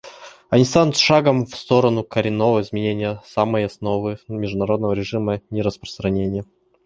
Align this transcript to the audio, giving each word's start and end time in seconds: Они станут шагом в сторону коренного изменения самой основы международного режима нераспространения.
Они 0.49 0.65
станут 0.65 0.97
шагом 0.97 1.45
в 1.45 1.55
сторону 1.55 2.03
коренного 2.03 2.61
изменения 2.63 3.21
самой 3.23 3.65
основы 3.67 4.17
международного 4.27 4.93
режима 4.93 5.41
нераспространения. 5.51 6.43